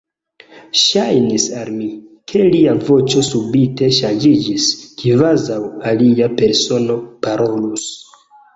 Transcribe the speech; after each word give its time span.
Ŝajnis 0.83 1.43
al 1.59 1.69
mi, 1.73 1.89
ke 2.33 2.41
lia 2.55 2.73
voĉo 2.87 3.23
subite 3.29 3.91
ŝanĝiĝis, 3.99 4.67
kvazaŭ 5.03 5.61
alia 5.93 6.33
persono 6.43 6.99
parolus. 7.29 7.89